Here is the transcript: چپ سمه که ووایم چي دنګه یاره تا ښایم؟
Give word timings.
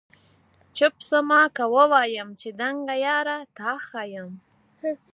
چپ 0.75 0.95
سمه 1.09 1.41
که 1.55 1.65
ووایم 1.73 2.29
چي 2.39 2.49
دنګه 2.59 2.95
یاره 3.05 3.37
تا 3.57 3.71
ښایم؟ 3.85 4.31